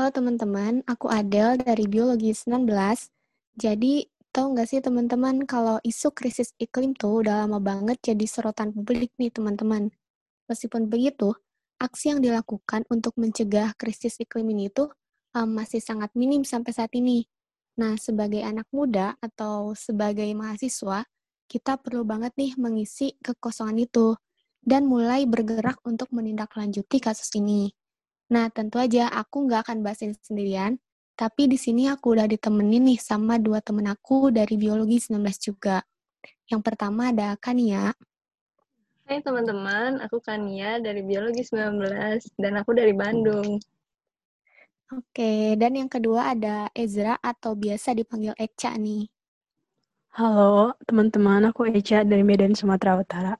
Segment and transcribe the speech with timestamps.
[0.00, 2.64] Halo teman-teman, aku Adele dari Biologi 19.
[3.52, 8.72] Jadi, tahu nggak sih teman-teman kalau isu krisis iklim tuh udah lama banget jadi sorotan
[8.72, 9.92] publik nih teman-teman.
[10.48, 11.36] Meskipun begitu,
[11.76, 14.88] aksi yang dilakukan untuk mencegah krisis iklim ini tuh
[15.36, 17.28] um, masih sangat minim sampai saat ini.
[17.76, 21.04] Nah, sebagai anak muda atau sebagai mahasiswa,
[21.44, 24.16] kita perlu banget nih mengisi kekosongan itu
[24.64, 27.76] dan mulai bergerak untuk menindaklanjuti kasus ini.
[28.30, 30.78] Nah, tentu aja aku nggak akan bahas ini sendirian,
[31.18, 35.82] tapi di sini aku udah ditemenin nih sama dua temen aku dari Biologi 19 juga.
[36.46, 37.90] Yang pertama ada Kania.
[39.10, 43.58] Hai teman-teman, aku Kania dari Biologi 19 dan aku dari Bandung.
[44.94, 49.10] Oke, dan yang kedua ada Ezra atau biasa dipanggil Eca nih.
[50.14, 53.34] Halo teman-teman, aku Eca dari Medan, Sumatera Utara.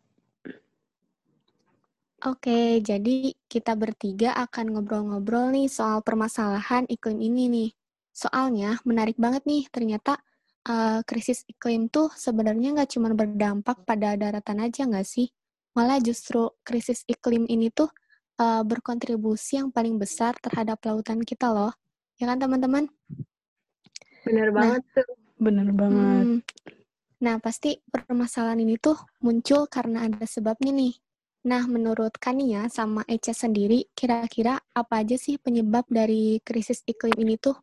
[2.27, 7.71] Oke, jadi kita bertiga akan ngobrol-ngobrol nih soal permasalahan iklim ini nih.
[8.15, 10.23] Soalnya menarik banget nih, ternyata
[10.71, 15.27] uh, krisis iklim tuh sebenarnya nggak cuma berdampak pada daratan aja nggak sih?
[15.75, 17.91] Malah justru krisis iklim ini tuh
[18.39, 21.75] uh, berkontribusi yang paling besar terhadap lautan kita loh.
[22.23, 22.87] Ya kan teman-teman?
[24.23, 25.09] Bener nah, banget tuh.
[25.41, 26.25] Bener banget.
[26.29, 26.39] Hmm,
[27.19, 30.95] nah, pasti permasalahan ini tuh muncul karena ada sebabnya nih
[31.41, 37.41] Nah, menurut Kania sama Eca sendiri, kira-kira apa aja sih penyebab dari krisis iklim ini
[37.41, 37.57] tuh?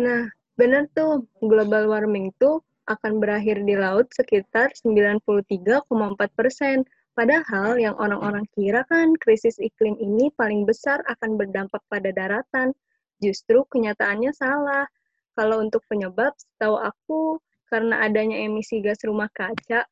[0.00, 5.84] Nah, benar tuh, global warming tuh akan berakhir di laut sekitar 93,4
[6.32, 6.88] persen.
[7.12, 12.72] Padahal yang orang-orang kira kan krisis iklim ini paling besar akan berdampak pada daratan.
[13.20, 14.88] Justru kenyataannya salah.
[15.36, 17.20] Kalau untuk penyebab, setahu aku
[17.68, 19.84] karena adanya emisi gas rumah kaca,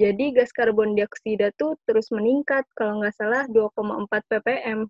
[0.00, 4.88] jadi gas karbon dioksida tuh terus meningkat, kalau nggak salah 2,4 ppm.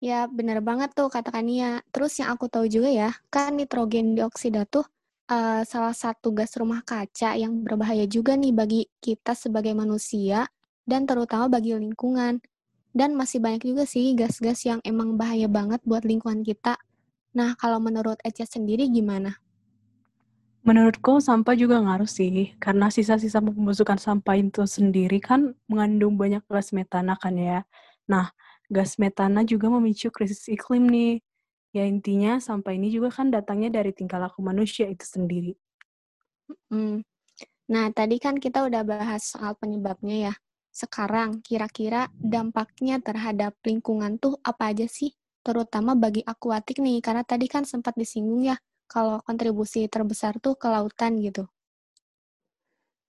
[0.00, 1.84] Ya, benar banget tuh kata Kania.
[1.92, 4.88] Terus yang aku tahu juga ya, kan nitrogen dioksida tuh
[5.28, 10.48] uh, salah satu gas rumah kaca yang berbahaya juga nih bagi kita sebagai manusia
[10.88, 12.40] dan terutama bagi lingkungan.
[12.90, 16.74] Dan masih banyak juga sih gas-gas yang emang bahaya banget buat lingkungan kita.
[17.38, 19.38] Nah, kalau menurut Echa sendiri gimana?
[20.60, 26.76] Menurutku sampah juga ngaruh sih, karena sisa-sisa pembusukan sampah itu sendiri kan mengandung banyak gas
[26.76, 27.64] metana kan ya.
[28.04, 28.28] Nah,
[28.68, 31.24] gas metana juga memicu krisis iklim nih.
[31.72, 35.56] Ya intinya sampah ini juga kan datangnya dari tingkah laku manusia itu sendiri.
[36.68, 37.00] Hmm.
[37.72, 40.34] Nah, tadi kan kita udah bahas soal penyebabnya ya.
[40.74, 45.14] Sekarang, kira-kira dampaknya terhadap lingkungan tuh apa aja sih?
[45.40, 48.60] Terutama bagi akuatik nih, karena tadi kan sempat disinggung ya,
[48.90, 51.46] kalau kontribusi terbesar tuh ke lautan gitu.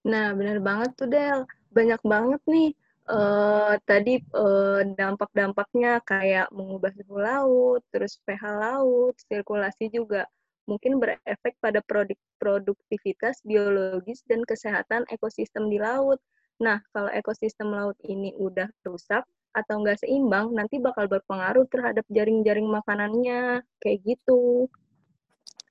[0.06, 1.50] Nah, benar banget tuh Del.
[1.74, 2.69] Banyak banget nih
[3.09, 10.30] uh, tadi uh, dampak-dampaknya kayak mengubah suhu laut, terus pH laut, sirkulasi juga
[10.70, 16.22] mungkin berefek pada produk produktivitas biologis dan kesehatan ekosistem di laut.
[16.62, 22.70] Nah, kalau ekosistem laut ini udah rusak atau nggak seimbang, nanti bakal berpengaruh terhadap jaring-jaring
[22.70, 24.70] makanannya, kayak gitu.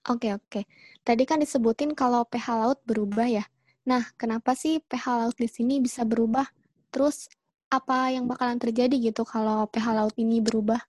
[0.08, 0.64] Oke, oke.
[1.04, 3.44] Tadi kan disebutin kalau pH laut berubah ya.
[3.84, 6.48] Nah, kenapa sih pH laut di sini bisa berubah?
[6.92, 7.28] Terus
[7.68, 10.80] apa yang bakalan terjadi gitu kalau pH laut ini berubah?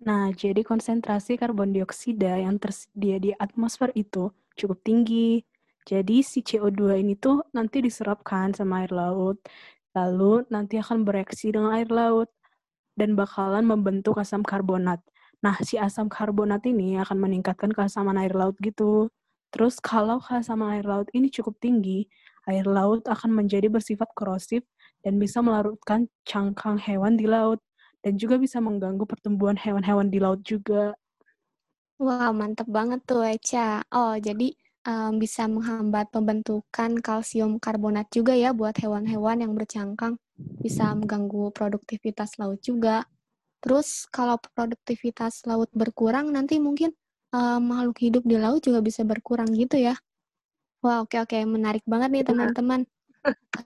[0.00, 5.44] Nah, jadi konsentrasi karbon dioksida yang tersedia di atmosfer itu cukup tinggi.
[5.84, 9.36] Jadi si CO2 ini tuh nanti diserapkan sama air laut,
[9.96, 12.28] lalu nanti akan bereaksi dengan air laut
[12.96, 15.00] dan bakalan membentuk asam karbonat.
[15.44, 19.08] Nah, si asam karbonat ini akan meningkatkan keasaman air laut gitu.
[19.50, 22.06] Terus kalau keasaman air laut ini cukup tinggi,
[22.46, 24.62] air laut akan menjadi bersifat korosif
[25.04, 27.58] dan bisa melarutkan cangkang hewan di laut
[28.04, 30.94] dan juga bisa mengganggu pertumbuhan hewan-hewan di laut juga.
[32.04, 33.84] Wah, mantep banget tuh, Eca.
[33.92, 34.48] Oh, jadi
[34.88, 40.14] um, bisa menghambat pembentukan kalsium karbonat juga ya buat hewan-hewan yang bercangkang.
[40.64, 43.04] Bisa mengganggu produktivitas laut juga.
[43.60, 46.96] Terus kalau produktivitas laut berkurang, nanti mungkin
[47.36, 49.94] uh, makhluk hidup di laut juga bisa berkurang gitu ya.
[50.80, 52.88] Wah, oke oke, menarik banget nih teman-teman.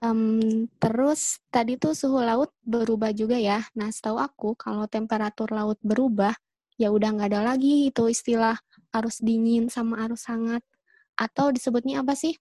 [0.02, 3.62] Um, terus tadi tuh suhu laut berubah juga ya.
[3.78, 6.34] Nah, setahu aku kalau temperatur laut berubah,
[6.74, 8.58] ya udah nggak ada lagi itu istilah
[8.90, 10.66] arus dingin sama arus hangat.
[11.14, 12.34] Atau disebutnya apa sih?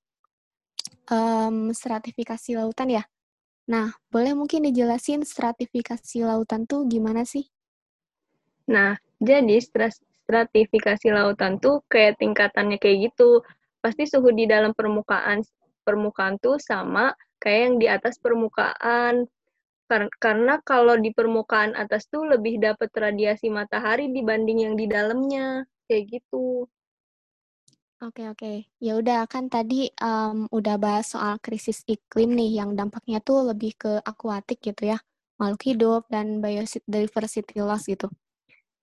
[1.06, 3.06] Um, stratifikasi lautan ya.
[3.64, 7.48] Nah, boleh mungkin dijelasin stratifikasi lautan tuh gimana sih?
[8.68, 13.40] Nah, jadi stratifikasi lautan tuh kayak tingkatannya kayak gitu.
[13.80, 15.44] Pasti suhu di dalam permukaan
[15.84, 19.28] permukaan tuh sama kayak yang di atas permukaan.
[20.18, 26.18] karena kalau di permukaan atas tuh lebih dapat radiasi matahari dibanding yang di dalamnya kayak
[26.20, 26.66] gitu.
[28.04, 28.68] Oke oke.
[28.84, 33.80] Ya udah kan tadi um, udah bahas soal krisis iklim nih yang dampaknya tuh lebih
[33.80, 35.00] ke akuatik gitu ya,
[35.40, 38.12] makhluk hidup dan biodiversity loss gitu.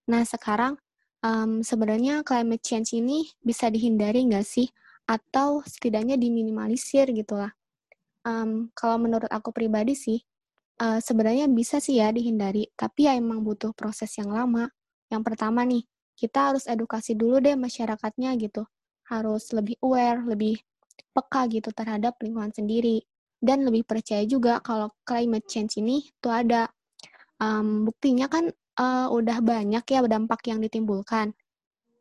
[0.09, 0.81] Nah sekarang
[1.21, 4.73] um, sebenarnya climate change ini bisa dihindari nggak sih?
[5.05, 7.53] Atau setidaknya diminimalisir gitu lah.
[8.25, 10.25] Um, kalau menurut aku pribadi sih,
[10.81, 14.73] uh, sebenarnya bisa sih ya dihindari, tapi ya emang butuh proses yang lama.
[15.13, 15.85] Yang pertama nih,
[16.17, 18.65] kita harus edukasi dulu deh masyarakatnya gitu
[19.11, 20.63] harus lebih aware, lebih
[21.11, 23.03] peka gitu terhadap lingkungan sendiri
[23.43, 26.71] dan lebih percaya juga kalau climate change ini tuh ada
[27.41, 31.33] um, buktinya kan uh, udah banyak ya dampak yang ditimbulkan.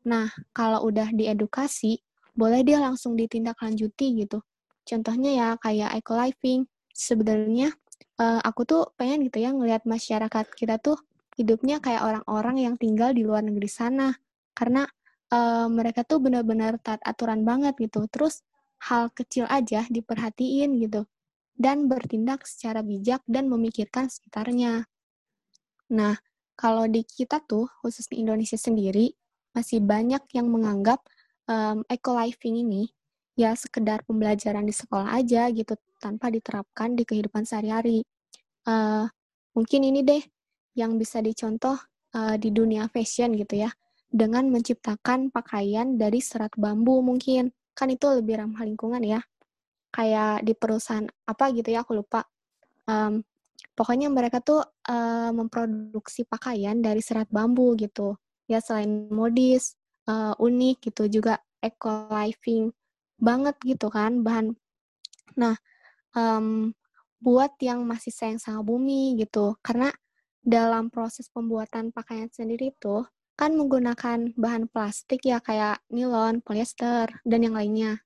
[0.06, 2.00] Nah, kalau udah diedukasi,
[2.36, 4.40] boleh dia langsung ditindaklanjuti gitu.
[4.88, 6.68] Contohnya ya kayak eco-living.
[6.92, 7.72] Sebenarnya
[8.20, 11.00] uh, aku tuh pengen gitu ya ngelihat masyarakat kita tuh
[11.40, 14.12] hidupnya kayak orang-orang yang tinggal di luar negeri sana.
[14.56, 14.84] Karena
[15.34, 18.06] uh, mereka tuh benar-benar taat aturan banget gitu.
[18.10, 18.42] Terus
[18.90, 21.06] hal kecil aja diperhatiin gitu.
[21.60, 24.88] Dan bertindak secara bijak dan memikirkan sekitarnya.
[25.92, 26.16] Nah,
[26.56, 29.12] kalau di kita tuh, khusus di Indonesia sendiri,
[29.52, 31.04] masih banyak yang menganggap
[31.50, 32.84] um, eco-living ini
[33.36, 38.08] ya sekedar pembelajaran di sekolah aja gitu, tanpa diterapkan di kehidupan sehari-hari.
[38.64, 39.08] Uh,
[39.52, 40.24] mungkin ini deh
[40.80, 41.76] yang bisa dicontoh
[42.16, 43.72] uh, di dunia fashion gitu ya
[44.10, 47.54] dengan menciptakan pakaian dari serat bambu mungkin.
[47.78, 49.22] Kan itu lebih ramah lingkungan ya.
[49.94, 52.26] Kayak di perusahaan apa gitu ya, aku lupa.
[52.90, 53.22] Um,
[53.78, 58.18] pokoknya mereka tuh uh, memproduksi pakaian dari serat bambu gitu.
[58.50, 59.78] Ya selain modis,
[60.10, 62.74] uh, unik gitu, juga eco-living
[63.20, 64.56] banget gitu kan bahan.
[65.38, 65.56] Nah,
[66.16, 66.72] um,
[67.20, 69.60] buat yang masih sayang sama bumi gitu.
[69.60, 69.92] Karena
[70.40, 73.06] dalam proses pembuatan pakaian sendiri tuh,
[73.40, 78.04] kan menggunakan bahan plastik ya kayak nilon, polyester, dan yang lainnya.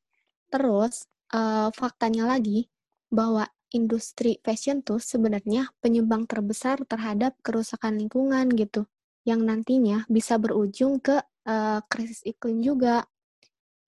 [0.53, 2.69] Terus, uh, faktanya lagi
[3.09, 8.85] bahwa industri fashion tuh sebenarnya penyumbang terbesar terhadap kerusakan lingkungan gitu,
[9.25, 11.17] yang nantinya bisa berujung ke
[11.49, 13.09] uh, krisis iklim juga.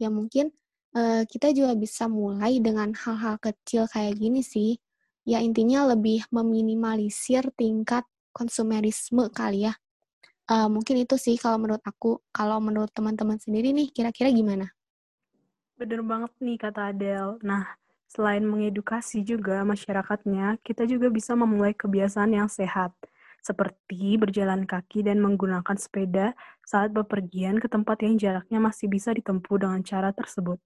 [0.01, 0.49] Ya mungkin
[0.97, 4.81] uh, kita juga bisa mulai dengan hal-hal kecil kayak gini sih.
[5.29, 9.77] Ya intinya lebih meminimalisir tingkat konsumerisme kali ya
[10.45, 12.21] Uh, mungkin itu sih kalau menurut aku.
[12.29, 14.69] Kalau menurut teman-teman sendiri nih, kira-kira gimana?
[15.75, 17.41] Bener banget nih kata Adele.
[17.41, 17.75] Nah,
[18.05, 22.93] selain mengedukasi juga masyarakatnya, kita juga bisa memulai kebiasaan yang sehat,
[23.43, 29.59] seperti berjalan kaki dan menggunakan sepeda saat bepergian ke tempat yang jaraknya masih bisa ditempuh
[29.59, 30.61] dengan cara tersebut.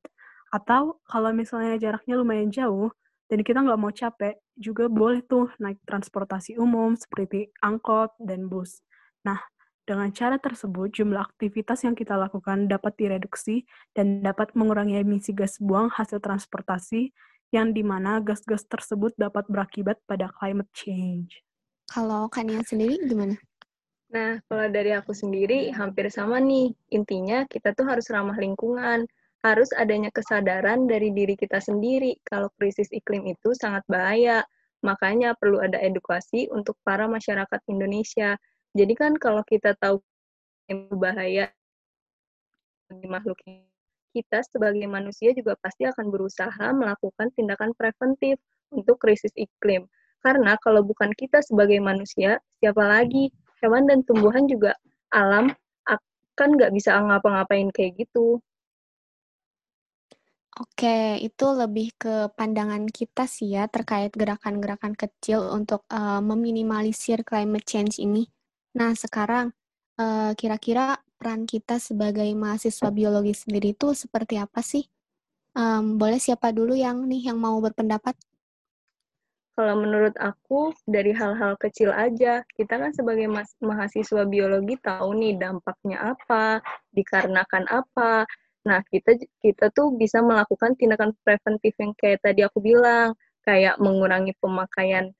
[0.53, 2.91] Atau kalau misalnya jaraknya lumayan jauh,
[3.29, 8.81] dan kita nggak mau capek, juga boleh tuh naik transportasi umum seperti angkot dan bus.
[9.21, 9.37] Nah,
[9.89, 13.65] dengan cara tersebut, jumlah aktivitas yang kita lakukan dapat direduksi
[13.97, 17.09] dan dapat mengurangi emisi gas buang hasil transportasi
[17.50, 21.41] yang di mana gas-gas tersebut dapat berakibat pada climate change.
[21.89, 23.33] Kalau Kania sendiri gimana?
[24.13, 26.69] Nah, kalau dari aku sendiri hampir sama nih.
[26.94, 29.09] Intinya kita tuh harus ramah lingkungan.
[29.42, 34.45] Harus adanya kesadaran dari diri kita sendiri kalau krisis iklim itu sangat bahaya.
[34.85, 38.37] Makanya perlu ada edukasi untuk para masyarakat Indonesia
[38.78, 40.02] jadi kan kalau kita tahu
[40.94, 41.49] bahaya
[43.06, 43.38] makhluk
[44.14, 48.42] kita sebagai manusia juga pasti akan berusaha melakukan tindakan preventif
[48.73, 49.85] untuk krisis iklim.
[50.19, 53.31] Karena kalau bukan kita sebagai manusia, siapa lagi?
[53.61, 54.76] Hewan dan tumbuhan juga
[55.14, 55.52] alam
[55.88, 58.42] akan nggak bisa ngapa-ngapain kayak gitu.
[60.59, 67.64] Oke, itu lebih ke pandangan kita sih ya terkait gerakan-gerakan kecil untuk uh, meminimalisir climate
[67.64, 68.28] change ini.
[68.78, 69.49] Nah, sekarang
[69.97, 74.85] uh, kira-kira peran kita sebagai mahasiswa biologi sendiri itu seperti apa sih?
[75.57, 78.14] Um, boleh siapa dulu yang nih yang mau berpendapat?
[79.59, 83.28] Kalau menurut aku dari hal-hal kecil aja, kita kan sebagai
[83.59, 86.64] mahasiswa biologi tahu nih dampaknya apa,
[86.95, 88.23] dikarenakan apa.
[88.64, 93.11] Nah, kita kita tuh bisa melakukan tindakan preventif yang kayak tadi aku bilang,
[93.44, 95.11] kayak mengurangi pemakaian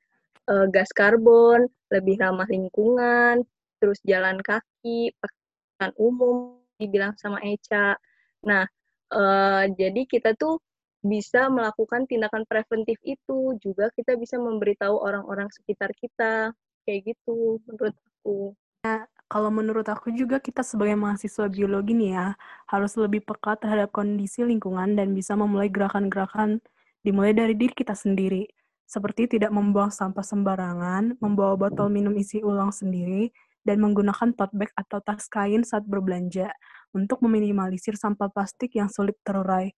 [0.50, 3.46] uh, gas karbon, lebih ramah lingkungan,
[3.78, 7.96] terus jalan kaki, pakai umum, dibilang sama Eca.
[8.44, 8.66] Nah,
[9.14, 10.60] uh, jadi kita tuh
[11.00, 16.52] bisa melakukan tindakan preventif itu, juga kita bisa memberitahu orang-orang sekitar kita,
[16.84, 18.52] kayak gitu menurut aku.
[18.84, 22.28] Nah, kalau menurut aku juga kita sebagai mahasiswa biologi nih ya,
[22.68, 26.60] harus lebih peka terhadap kondisi lingkungan dan bisa memulai gerakan-gerakan
[27.00, 28.44] dimulai dari diri kita sendiri
[28.90, 33.30] seperti tidak membuang sampah sembarangan, membawa botol minum isi ulang sendiri,
[33.62, 36.50] dan menggunakan tote bag atau tas kain saat berbelanja
[36.98, 39.78] untuk meminimalisir sampah plastik yang sulit terurai.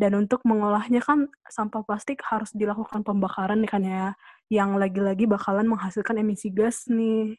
[0.00, 4.16] Dan untuk mengolahnya kan sampah plastik harus dilakukan pembakaran kan ya,
[4.48, 7.36] yang lagi-lagi bakalan menghasilkan emisi gas nih.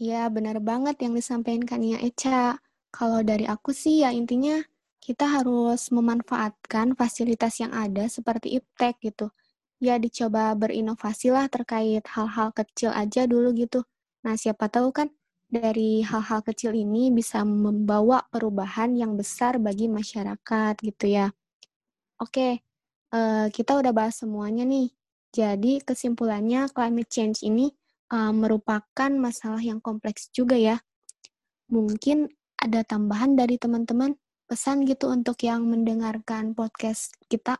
[0.00, 2.60] Ya, benar banget yang disampaikan Kania Eca.
[2.92, 4.60] Kalau dari aku sih ya intinya
[5.04, 9.28] kita harus memanfaatkan fasilitas yang ada seperti iptek gitu.
[9.76, 13.84] Ya dicoba berinovasi lah terkait hal-hal kecil aja dulu gitu.
[14.24, 15.12] Nah siapa tahu kan
[15.44, 21.28] dari hal-hal kecil ini bisa membawa perubahan yang besar bagi masyarakat gitu ya.
[22.16, 22.64] Oke,
[23.12, 24.88] uh, kita udah bahas semuanya nih.
[25.36, 27.68] Jadi kesimpulannya climate change ini
[28.08, 30.80] uh, merupakan masalah yang kompleks juga ya.
[31.68, 34.16] Mungkin ada tambahan dari teman-teman?
[34.44, 37.56] Pesan gitu untuk yang mendengarkan podcast kita?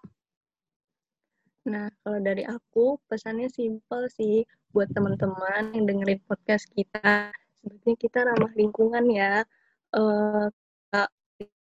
[1.64, 7.33] Nah, kalau dari aku, pesannya simpel sih buat teman-teman yang dengerin podcast kita.
[7.64, 9.41] Sebetulnya kita ramah lingkungan ya.
[9.97, 10.53] Uh,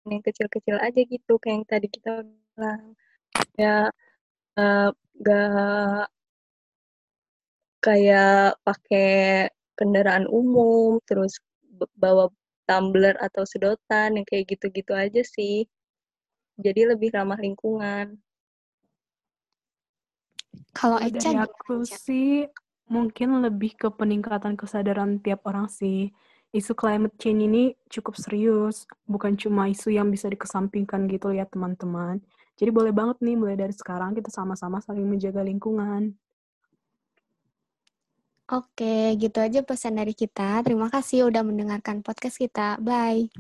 [0.05, 2.97] yang kecil-kecil aja gitu, kayak yang tadi kita bilang.
[3.57, 3.89] Ya,
[4.61, 4.89] uh,
[5.21, 6.09] gak
[7.85, 11.37] kayak pakai kendaraan umum, terus
[12.01, 12.33] bawa
[12.69, 15.69] tumbler atau sedotan yang kayak gitu-gitu aja sih.
[16.59, 18.17] Jadi lebih ramah lingkungan.
[20.75, 21.97] Kalau Eca dari aku Eca?
[21.99, 22.47] sih
[22.91, 26.13] mungkin lebih ke peningkatan kesadaran tiap orang sih.
[26.55, 32.23] Isu climate change ini cukup serius, bukan cuma isu yang bisa dikesampingkan gitu ya teman-teman.
[32.55, 36.15] Jadi boleh banget nih mulai dari sekarang kita sama-sama saling menjaga lingkungan.
[38.53, 40.61] Oke, gitu aja pesan dari kita.
[40.61, 42.77] Terima kasih udah mendengarkan podcast kita.
[42.77, 43.33] Bye.